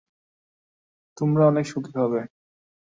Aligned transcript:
তোমরা 1.17 1.43
অনেক 1.47 1.65
সুখী 1.71 1.93
হবে! 1.97 2.19